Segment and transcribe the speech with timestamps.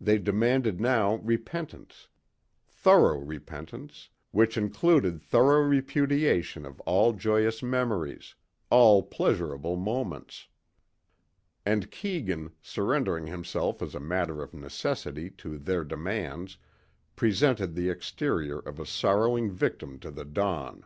[0.00, 2.08] They demanded now repentance,
[2.66, 8.34] thorough repentance which included thorough repudiation of all joyous memories,
[8.68, 10.48] all pleasurable moments.
[11.64, 16.58] And Keegan, surrendering himself as a matter of necessity to their demands
[17.14, 20.84] presented the exterior of a sorrowing victim to the dawn.